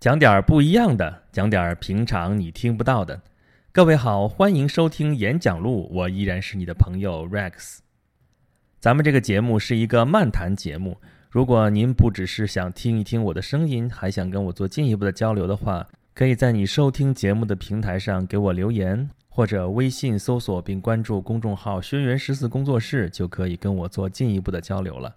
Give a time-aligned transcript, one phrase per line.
[0.00, 3.20] 讲点儿不一样的，讲点儿平常你听不到的。
[3.72, 7.78] 各位好，欢迎收听演讲录，我依然是你的朋友 Rex。
[8.78, 10.96] 咱们这个节目是一个漫谈节目，
[11.28, 15.84] 如果您不只是想听一听我的声音，还想跟我做进一步的交流的话，
[16.14, 25.16] 可以在你收听节目的平台上给我留言，或者微信搜索并关注公众号“轩辕十四工作室”，就可以跟我做进一步的交流了。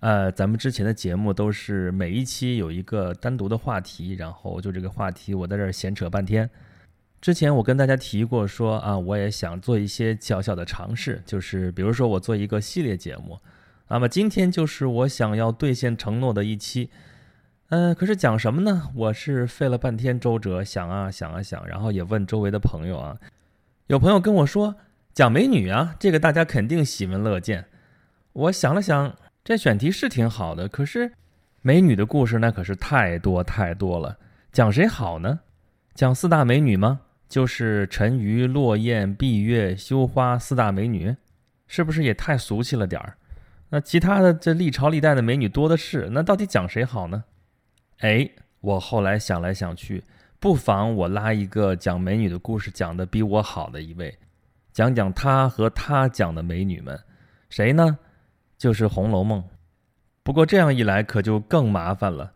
[0.00, 6.48] 呃，咱们之前的节目都是每一期有一个单独的话题，然后就这个话题我在这儿闲扯半天。
[7.18, 13.40] 之前我跟大家提过说啊，我也想做一些小小的尝试，就是比如说我做一个系列节目。
[13.88, 16.90] 那么今天就是我想要兑现承诺的一期。
[17.70, 18.90] 嗯，可是讲什么呢？
[18.94, 23.16] 我是费了半天周折想啊想啊想，然后也问周围的朋友啊，
[23.86, 24.76] 有朋友跟我说
[25.14, 27.64] 讲美女啊，这个大家肯定喜闻乐见。
[28.34, 29.16] 我想了想。
[29.46, 31.12] 这选题是挺好的，可是
[31.62, 34.18] 美女的故事那可是太多太多了，
[34.50, 35.38] 讲谁好呢？
[35.94, 37.02] 讲四大美女吗？
[37.28, 41.14] 就是沉鱼落雁、闭月羞花四大美女，
[41.68, 43.14] 是不是也太俗气了点儿？
[43.68, 47.22] 那其他的这历朝历代的美女多的是，那到底讲谁好呢？
[47.98, 48.28] 哎，
[48.60, 50.02] 我后来想来想去，
[50.40, 54.18] 不妨我拉一个讲美女的故事讲的比我好的一位，
[54.72, 56.98] 讲讲他和他讲的美女们，
[57.48, 57.96] 谁呢？
[58.58, 59.40] 就是《红楼梦》，
[60.22, 62.32] 不过这样一来可就更麻烦了。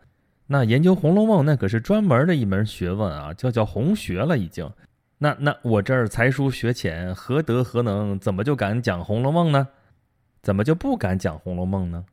[0.47, 4.69] 那研究《红楼梦》那可是专门的一门学问啊，叫叫红学了已经。
[5.17, 9.67] 那那我这儿才疏学浅，何德何能，怎么就敢讲《红楼梦》呢？
[10.41, 12.03] 怎么就不敢讲《红楼梦》呢？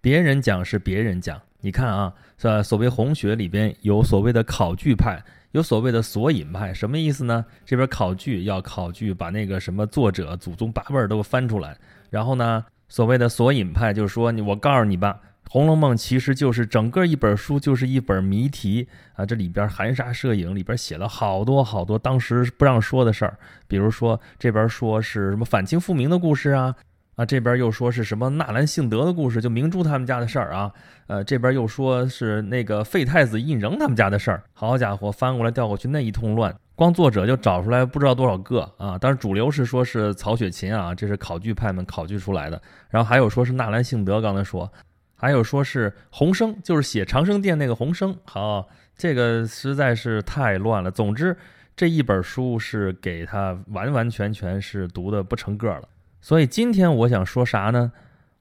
[0.00, 5.22] 别人讲是别人讲，你看啊，是所谓红学里边有所谓的考据派，
[5.52, 7.44] 有所谓的索引派，什么意思呢？
[7.64, 11.76] 这边考据要考据，把那个什么作者祖宗八辈儿都翻出来，
[12.10, 12.64] 然后呢？
[12.90, 19.24] 所谓的索引派就是说，你我告诉你吧，《红楼梦》其实就是整个一本书，就是一本谜题啊！
[19.24, 26.74] 这里边含沙射影，里边写了好多好多当时不让说的事儿，比如说这边说是什么反清复明的故事啊，
[27.20, 30.72] 啊这边又说是什么纳兰性德的故事，就明珠他们家的事儿啊，
[31.06, 34.42] 呃这边又说是那个废太子胤禛他们家的事儿。
[34.54, 36.54] 好家伙，翻过来调过去那一通乱。
[36.74, 38.96] 光作者就找出来不知道多少个啊！
[38.98, 42.58] 但是主流是说是曹雪芹啊，这是考据派们考据出来的。
[42.88, 44.72] 然后还有说是纳兰性德，刚才说，
[45.14, 48.16] 还有说是洪生，就是写长生殿那个洪生。
[48.24, 48.66] 好，
[48.96, 50.90] 这个实在是太乱了。
[50.90, 51.36] 总之，
[51.76, 55.82] 这一本书是给他完完全全是读的不成个了。
[56.20, 57.92] 所以今天我想说啥呢？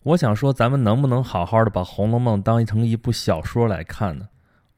[0.03, 4.29] 我想说咱们能不能好好的把《红楼梦》当成一部小说来看呢？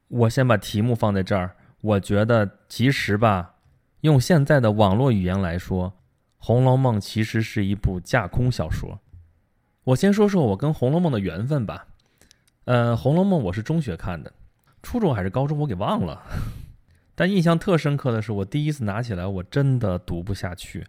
[0.08, 1.56] 我先把题目放在这儿。
[1.80, 3.54] 我觉得其实吧。
[4.02, 5.90] 用现在的网络语言来说，
[6.38, 8.98] 《红楼梦》其实是一部架空小说。
[9.84, 11.86] 我先说说我跟《红楼梦》的缘分吧。
[12.64, 14.32] 呃，《红楼梦》我是中学看的，
[14.82, 16.22] 初中还是高中我给忘了。
[17.14, 20.84] 但印象特深刻的是，我第一次拿起来，我真的读不下去，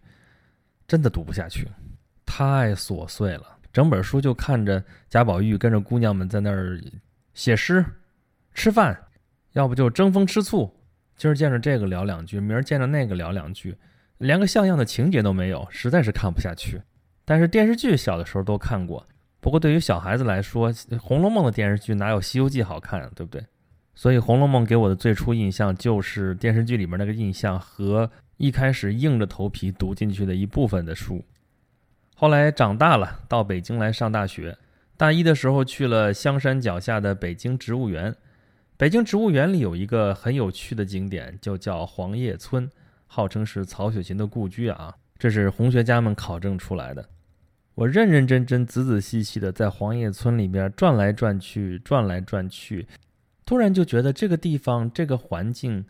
[0.88, 1.68] 真的读不下去，
[2.36, 3.44] 太琐碎了。
[3.72, 6.82] 整本书就看着贾宝玉跟着姑娘们在那儿
[7.36, 7.86] 写诗、
[8.56, 9.00] 吃饭，
[9.52, 10.76] 要不就争风吃醋。
[11.16, 13.78] 今儿见着这个聊两句，明儿见着那个聊两句，
[14.18, 16.82] 连个像样的情节都没有，实在是看不下去。
[17.24, 19.08] 但是电视剧小的时候都看过，
[19.40, 23.46] 不过对于小孩子来说，《红楼梦》的电视剧哪有《西游记》好看啊，对不对？
[23.94, 31.24] 所以《红楼梦》给我的最初印象就是电视剧里面那个印象和一开始硬着头皮读进去的一部分的书。
[32.16, 34.58] 后来长大了，到北京来上大学，
[34.96, 38.16] 大一的时候去了香山脚下的北京植物园。
[38.78, 42.70] 北京植物园里有一个很有趣的景点，就叫黄叶村，
[43.08, 44.96] 号称是曹雪芹的故居啊。
[45.18, 47.10] 这是红学家们考证出来的。
[47.76, 52.88] 我认认真真、仔仔细细的在黄叶村里边转来转去、转来转去，
[53.46, 55.86] 突然就觉得这个地方、这个环境，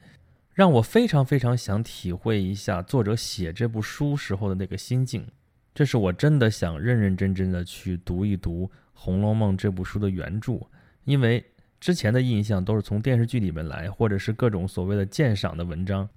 [0.53, 5.27] 让我非常非常想体会一下作者写这部书时候的那个心境。
[5.73, 10.59] 这是我真的想认认真真的去读一读《红楼梦》这部书的原著，
[11.05, 11.43] 因为。
[11.79, 16.07] 之前的印象都是从电视剧里面来，或者是各种所谓的鉴赏的文章。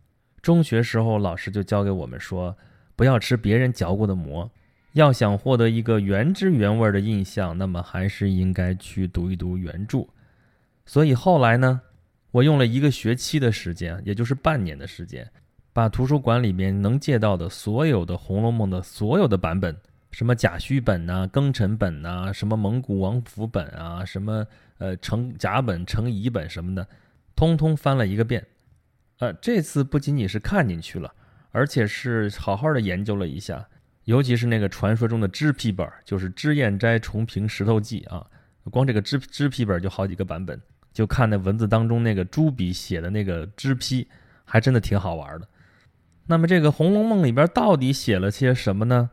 [0.40, 2.56] 中学时候老师就教给我们说，
[2.94, 4.48] 不要吃别人嚼过的馍，
[4.92, 10.06] 要想获得一个原汁原味的印象，那么还是应该去读一读原著。
[10.84, 11.80] 所以后来呢，
[12.30, 15.28] 我用了一个学期的时间，也就是半年的时间，
[15.76, 19.76] 把图书馆里面能借到的所有的《红楼梦》的所有的版本。
[20.10, 24.46] 什么甲戌本呐，庚辰本呐，什么蒙古王府本啊，什么
[24.78, 26.88] 呃成甲本、成乙本什么的，
[27.34, 28.42] 通通翻了一个遍。
[29.18, 31.12] 呃，这次不仅仅是看进去了，
[31.50, 33.68] 而且是好好的研究了一下，
[34.04, 38.26] 尤其是那个传说中的脂批本，就是脂砚斋重评石头记啊，
[38.70, 40.58] 光这个脂脂批本就好几个版本，
[40.94, 44.08] 就看那文字当中那个朱笔写的那个脂批，
[44.46, 45.46] 还真的挺好玩的。
[46.28, 49.10] 那么这个《红楼梦》里边到底写了些什么呢？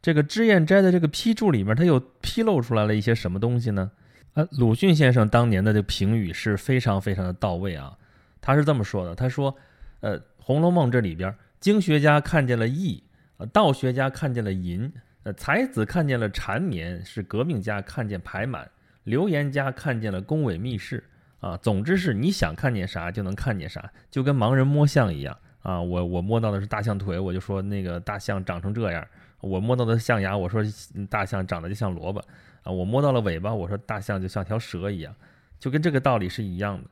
[0.00, 3.90] 这个脂砚斋的这个批注里面，它又披露出来了一些什么东西呢？
[4.34, 7.96] 啊，鲁迅先生当年的这评语是非常非常的到位啊。
[8.40, 9.56] 他是这么说的：他说，
[10.00, 13.02] 呃，《红楼梦》这里边，经学家看见了义，
[13.36, 14.92] 呃，道学家看见了淫，
[15.24, 18.68] 呃，才子看见了缠绵，是革命家看见排满，
[19.04, 21.04] 流言家看见了宫闱秘事
[21.40, 21.56] 啊。
[21.58, 25.36] 总之是你想看见啥就能看见啥，就跟盲人摸象一样。
[25.62, 29.02] 啊，我我摸到的是大象腿，我就说那个大象长成这样；
[29.40, 30.62] 我摸到的象牙，我说
[31.08, 32.20] 大象长得就像萝卜；
[32.62, 35.14] 啊，我摸到了尾巴，我说大象就像条蛇一样，
[35.58, 36.90] 就跟这个道理是一样的。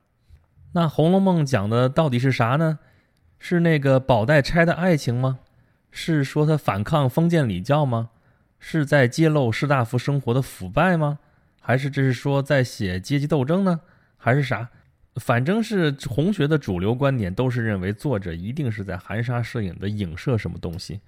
[0.72, 2.78] 那《红楼梦》讲的到底是啥呢？
[3.38, 5.40] 是那个宝黛钗的爱情吗？
[5.90, 8.10] 是说他反抗封建礼教吗？
[8.60, 11.18] 是在揭露士大夫生活的腐败吗？
[11.60, 13.80] 还是这是说在写阶级斗争呢？
[14.16, 14.68] 还是啥？
[15.16, 21.00] 反正是红学的主流观点都是认为作者一定是在含沙射影的影射什么东西，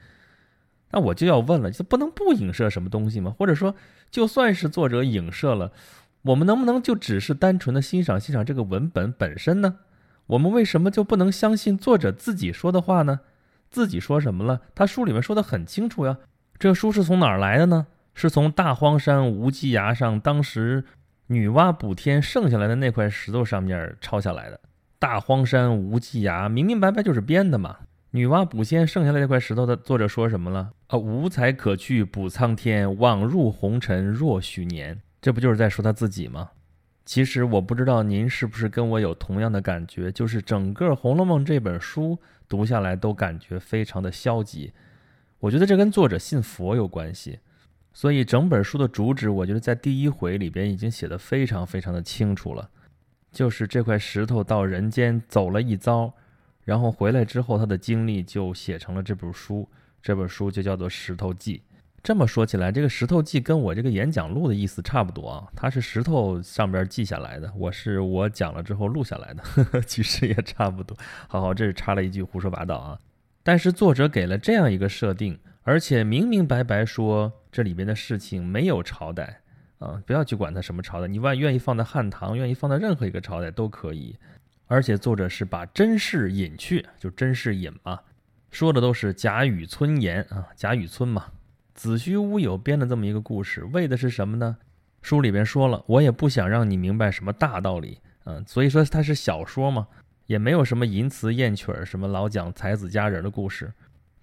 [0.91, 3.35] 那我就要问了，就不能不影射什么东西吗？
[3.39, 3.75] 或者说，
[4.11, 5.73] 就算是作者影射了，
[6.23, 9.79] 我们能不能就只是单纯的欣赏欣赏这个文本本身呢？
[10.27, 13.21] 我们为什么就不能相信作者自己说的话呢？
[13.71, 14.61] 自己说什么了？
[14.75, 16.19] 他书里面说的很清楚呀。
[16.59, 17.87] 这书是从哪儿来的呢？
[18.15, 20.85] 是从大荒山无稽崖上当时。
[21.29, 24.61] 女娲补天剩下来的那块石头上面抄下来的，
[24.99, 27.79] 大荒山无稽崖，明明白白就是编的嘛。
[28.11, 30.73] 女娲补天剩下来那块石头的作者说什么了？
[30.89, 35.01] 啊，无才可去补苍天，枉入红尘若许年。
[35.23, 36.51] 这不就是在说他自己吗？
[37.07, 44.73] 其实我不知道您是不是跟我有同样的感觉，就是整个《红楼梦》这本书读下来都感觉非常的消极。
[45.41, 47.41] 我觉得这跟作者信佛有关系。
[47.95, 52.71] 所以整本书的主旨，我觉得在第一回里边已经写的非常非常的清楚了，
[53.31, 56.13] 就是这块石头到人间走了一遭，
[56.65, 59.69] 然后回来之后他的经历就写成了这本书，
[60.03, 61.59] 这本书就叫做《石头记》。
[62.03, 70.97] 这么说起来，这个《石头记》跟我这个演讲录的意思差不多啊，它是石头上边记下来的，我是我讲了之后录下来的， 其实也差不多。
[71.29, 72.99] 好好，这是插了一句胡说八道啊，
[73.43, 75.39] 但是作者给了这样一个设定。
[75.65, 79.41] 而且明明白白说这里边的事情没有朝代
[79.79, 84.17] 啊，不要去管它什么朝代，你万愿意放在汉唐，愿意放在任何一个朝代都可以。
[84.67, 88.01] 而且作者是把真事隐去，就真事隐嘛，
[88.51, 91.27] 说的都是贾雨村言啊，贾雨村嘛，
[91.75, 94.57] 子虚乌有编的这么一个故事，为的是什么呢？
[95.03, 99.89] 书里边说了，我也不想让你明白什么大道理，嗯，所以说它是小说嘛，
[100.27, 103.73] 也没有什么淫词艳曲儿，什么老讲才子佳人的故事。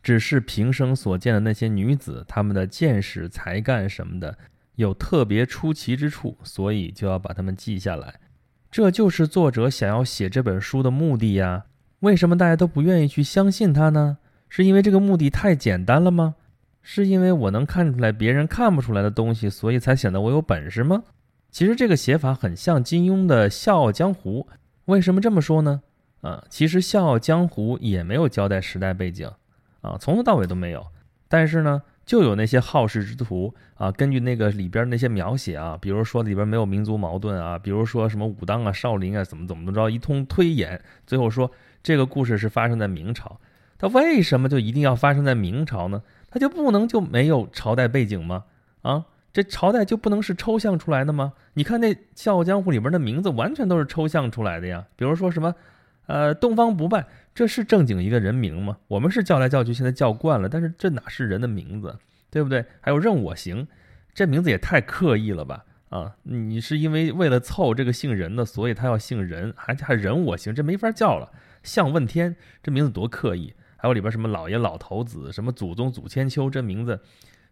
[0.10, 4.36] 只是平生所见的那些女子，她们的见识、才干什么的，
[4.74, 8.16] 有特别出奇之处，所以就要把它们记下来。
[8.72, 11.66] 这就是作者想要写这本书的目的呀。
[12.00, 14.18] 为什么大家都不愿意去相信他呢？
[14.48, 16.34] 是因为这个目的太简单了吗？
[16.82, 21.04] 是因为我能看出来别人看不出来的东西，所以才显得我有本事吗？
[21.52, 24.48] 其实这个写法很像金庸的《笑傲江湖》。
[24.86, 25.84] 为什么这么说呢？
[26.22, 29.30] 啊，其实《笑傲江湖》也没有交代时代背景。
[29.82, 30.88] 啊，从头到尾都没有，
[31.28, 41.50] 但是呢，就有那些好事之徒啊，根据那个里边那些描写啊，比如说里边没有民族矛盾啊，比如说什么武当啊、少林啊，怎么怎么着，一通推演，最后说
[41.82, 43.40] 这个故事是发生在明朝，
[43.78, 46.04] 它为什么就一定要发生在明朝呢？
[46.30, 48.44] 它就不能就没有朝代背景吗？
[48.82, 51.34] 啊，这朝代就不能是抽象出来的吗？
[51.54, 55.56] 你看那《笑傲江湖》里边的名字完全都是抽象出来的呀，比如说什么。
[56.10, 58.80] 呃，东方不败，这是正经一个人名吗？
[58.88, 62.00] 我们是叫来叫去，现在叫惯了，但是这哪是人的名字，
[62.32, 62.66] 对不对？
[62.82, 63.68] 还有任我行，
[64.16, 65.66] 这名字也太刻意了吧？
[65.90, 71.32] 啊，你是因为为了凑这个姓任的，所以他要姓任，还还任我行，这没法叫了。
[71.62, 73.54] 向问天，这名字多刻意。
[73.78, 77.00] 还有里边什么老爷老头子，什么祖宗祖千秋，这名字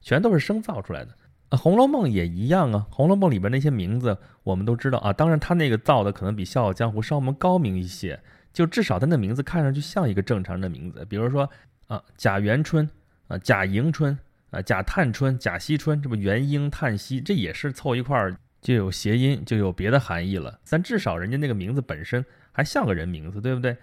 [0.02, 1.12] 全都是生造出来的。
[1.50, 8.20] 《啊红楼梦》也一样啊，《红楼梦》里边那些名字我们都知道啊，当然他那个造的可能比《笑傲江湖》稍微高明一些。
[8.58, 11.48] 就至少他的名字看上去像一个正常人的名字，比如说
[11.86, 12.90] 啊贾元春
[13.28, 14.18] 啊贾迎春
[14.50, 20.60] 啊贾探春贾惜春，这不元婴探惜，这也是凑一块儿就有谐音，就有别的含义了。
[20.68, 23.78] 但至少人家那个名字本身还像个人名字，对不对？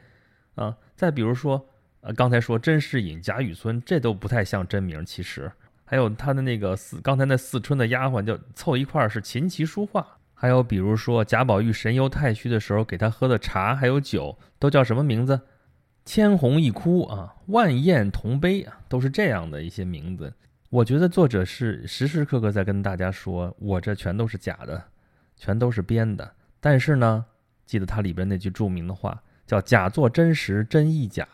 [0.56, 1.68] 啊，再比如说
[2.00, 5.06] 呃刚才说甄士隐贾雨村，这都不太像真名。
[5.06, 5.52] 其实
[5.84, 10.18] 还有他的那个四刚才那四春的丫鬟，就凑一块儿是琴棋书画。
[10.44, 15.40] 还有比如说贾宝玉神游太虚的时候给他喝的茶还有酒都叫什么名字？
[16.04, 20.30] 千红一哭啊，万艳同悲啊，都是这样的一些名字。
[20.68, 24.84] 我觉得作者是时时刻刻在跟大家说，我这全都是假的，
[25.34, 26.30] 全都是编的。
[26.60, 27.24] 但是呢，
[27.64, 31.24] 记得它里边那句著名的话，叫“假作真实，真亦假；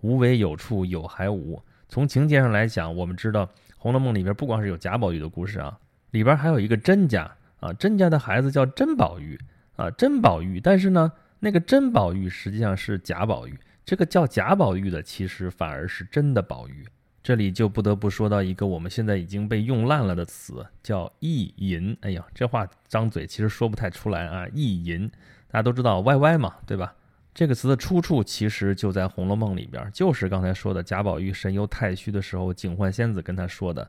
[0.00, 1.62] 无为有处，有还无”。
[1.88, 3.46] 从情节上来讲，我们知道
[3.76, 5.78] 《红楼梦》里边不光是有贾宝玉的故事啊，
[6.10, 9.38] 里边还有一个真假啊，甄家的孩子叫甄宝玉
[9.76, 10.60] 啊，甄宝玉。
[10.60, 16.86] 但是呢，那个甄宝玉实际上是贾宝玉，这个叫贾宝玉的其实反而是真的宝玉。
[17.22, 21.94] 这里就不得不说到一个我们现在已经被用烂了的词，叫意淫。
[22.00, 24.46] 哎呀，这话张嘴其实说不太出来啊。
[24.52, 25.06] 意淫，
[25.50, 26.94] 大家都知道歪歪嘛，对吧？
[27.34, 33.88] 这个词的出处其实就在《红楼梦》里边，就是刚才说的贾宝玉神游太虚的时候，警幻仙子跟他说的，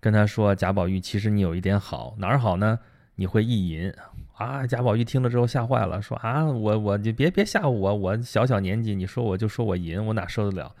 [0.00, 2.78] 跟他说贾宝玉其实你有一点好，哪儿好呢？
[3.20, 3.92] 你会意淫
[4.32, 4.66] 啊！
[4.66, 10.74] 贾宝玉听了之后吓坏了，说啊，我我就别别吓唬我，我小小年纪，你说我就说我淫，我哪受得了？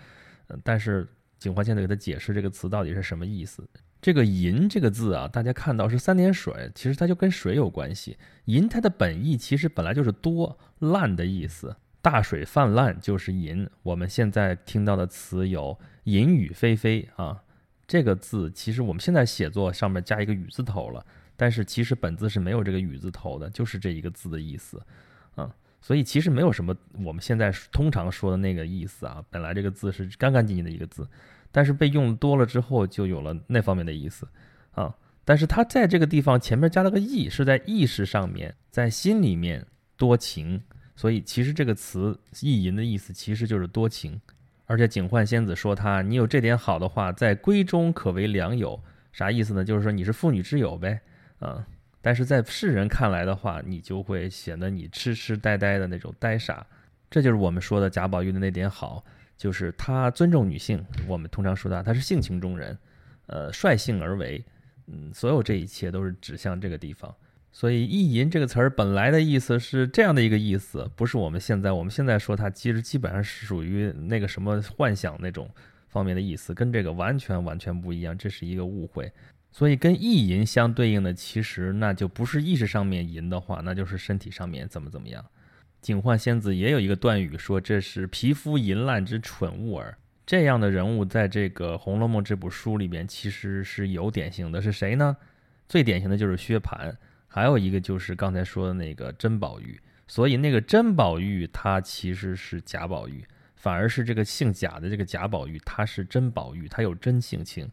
[0.64, 1.06] 但是。
[1.40, 3.66] 警幻现在给他解释这个词到底是什么意思。
[4.02, 8.18] 这个“淫”这个字啊，大家看到是三点水，其实它就跟水有关系。
[8.44, 13.66] 淫它的本意其实本来就是多烂的意思，大水泛滥就是淫。
[13.82, 17.42] 我们现在听到的词有“淫雨霏霏”啊，
[17.86, 21.02] 这个字其实我们现在写作上面加一个雨字头了，
[21.40, 24.78] 但是其实本字是没有这个雨字头的，就是这一个字的意思
[25.34, 25.50] 啊。
[25.80, 31.08] 所以其实没有什么我们现在通常说的那个意思啊，本来这个字是干干净净的一个字，
[31.50, 34.28] 但是被用多了之后就有了那方面的意思
[34.72, 34.94] 啊。
[35.24, 39.66] 但是它在这个地方前面加了个意，是在意识上面，在心里面
[39.96, 40.60] 多情。
[40.94, 44.20] 所以其实这个词意淫的意思其实就是多情。
[44.66, 48.78] 而且警幻仙子说他你有这点好的话，在闺中可为良友，
[49.10, 49.64] 啥意思呢？
[49.64, 51.00] 就是说你是妇女之友呗，
[51.40, 51.66] 啊。
[52.00, 56.64] 但是在世人看来的话，你就会显得你痴痴呆呆的那种呆傻，
[57.10, 59.04] 这就是我们说的贾宝玉的那点好，
[59.36, 60.82] 就是他尊重女性。
[61.06, 62.78] 我们通常说他他是性情中人，
[63.26, 64.42] 呃，率性而为，
[64.86, 67.14] 嗯，所有这一切都是指向这个地方。
[67.52, 75.50] 所以“意淫”这个词儿本来的意思是这样的一个意思，不是我们现在我们现在说它其实基本上是属于那个什么幻想那种
[75.88, 79.12] 方面的意思，跟这个完全完全不一样，这是一个误会。
[79.52, 85.24] 所以跟意淫相对应的，其实那就不是意识上面淫的话，那就是身体上面怎么怎么样。
[85.80, 95.16] 警幻仙子也有一个断语说这是皮肤淫烂之蠢物儿，这样的人物在这个《红楼梦》这部书里边其实是有典型的，是谁呢？
[95.68, 96.94] 最典型的就是薛蟠，
[97.26, 99.80] 还有一个就是刚才说的那个甄宝玉。
[100.06, 103.24] 所以那个甄宝玉他其实是贾宝玉，
[103.56, 107.70] 反而是这个姓贾的这个贾宝玉他是甄宝玉，他有真性情。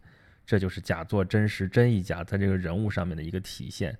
[0.47, 3.95] 这就是假作真实，真亦假，在这个人物上面的一个体现。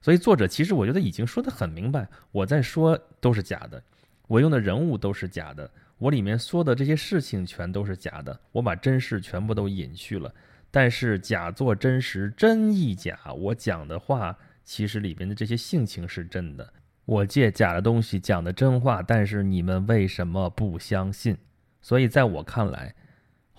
[0.00, 3.82] 所以作者其实我觉得已经说得很明白，我在说都是假的，
[4.28, 10.32] 我用的人物都是假的，我里面说的这些事情全都是假的，我把真实全部都隐去了。
[10.70, 16.72] 但是假作真实，真亦假，我讲的话其实里边的这些性情是真的。
[17.06, 21.36] 我借假的东西讲的真话，但是你们为什么不相信？
[21.82, 22.94] 所以在我看来。《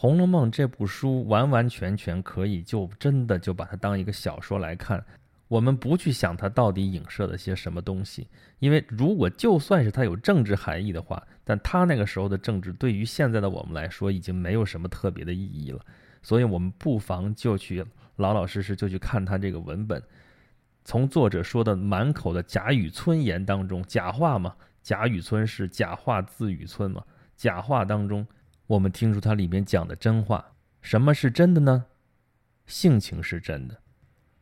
[0.02, 5.04] 红楼梦》这部书完完全全可以就真的就把它当一个小说来看，
[5.50, 8.26] 我们不去想它到底影射了些什么东西，
[8.60, 15.82] 因为如果就算是它有政治含义的话，但它那个时候的政治对于现在的我们来说已经没有什么特别的意义了，
[16.22, 20.02] 所以我们不妨就去老老实实就去看它这个文本，
[20.86, 27.04] 从作者说的满口的假语村言当中，假话嘛，假语村是假话自语村嘛，
[27.36, 28.26] 假话当中。
[28.70, 31.86] 我们听出它里面讲的真话，什么是真的呢？
[32.68, 33.80] 性情是真的。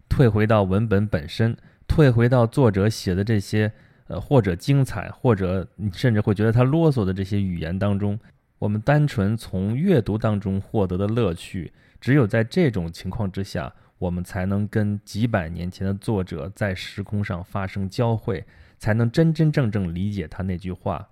[0.10, 1.56] 退回到文本本身，
[1.88, 3.72] 退回到作者写的这些，
[4.08, 8.20] 呃，或者精彩，或者你甚至会觉得他啰嗦的这些语言当中，
[8.60, 18.46] 我们单纯从阅读当中获得的乐趣，只有在这种情况之下，我们才能跟几百年前的作者在时空上发生交汇，
[18.78, 21.08] 才能真真正正理解他那句话。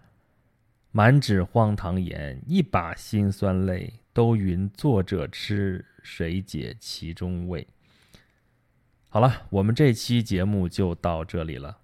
[0.98, 3.96] 满纸荒唐言，一把辛酸泪。
[4.14, 7.68] 都云作者痴，谁解其中味？
[9.10, 11.80] 好了，我们这期节目就到这里了。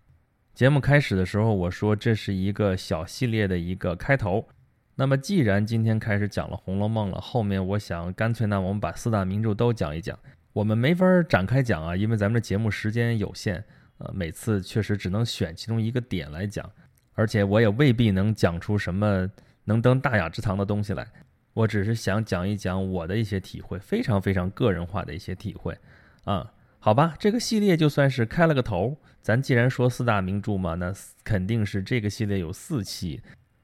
[0.54, 4.48] 节目开始的时候，我说这是一个小系列的一个开头。
[4.96, 10.18] 那么，既然今天开始讲了《红楼梦》了，后面我想干脆呢，我们把四大名著都讲一讲。
[10.54, 13.62] 我们没法展开讲啊，因为咱们的节目时间有限，
[13.98, 16.72] 呃，每次确实只能选其中一个点来讲。
[17.14, 19.30] 而且我也未必能讲出什么
[19.66, 21.08] 能登大雅之堂的东西来，
[21.54, 25.78] 我只是想讲一讲我的一些体会，非常非常个人化的一些体会，
[26.24, 28.98] 啊，好吧，这个系列就算是开了个头。
[29.22, 30.92] 咱既然说四大名著嘛，那
[31.24, 33.22] 肯定是这个系列有四期。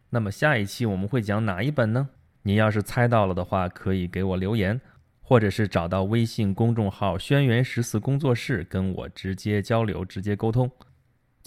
[0.09, 2.09] 那么下一期我们会讲哪一本呢？
[2.43, 4.79] 你要是猜到了的话，可以给我留言，
[5.21, 10.69] 或者是找到微信公众号“轩辕十四工作室”跟我直接交流、直接沟通。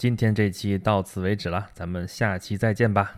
[0.01, 3.13] 今天这期到此为止了，咱们下期再见吧。